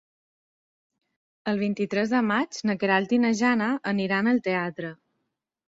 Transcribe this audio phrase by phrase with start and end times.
[1.51, 4.95] El vint-i-tres de maig na Queralt i na Jana aniran al teatre.